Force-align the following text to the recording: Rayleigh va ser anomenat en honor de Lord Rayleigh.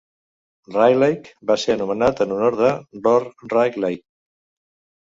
Rayleigh 0.75 1.29
va 1.51 1.59
ser 1.65 1.75
anomenat 1.75 2.25
en 2.27 2.35
honor 2.39 2.59
de 2.65 2.73
Lord 3.05 3.47
Rayleigh. 3.57 4.05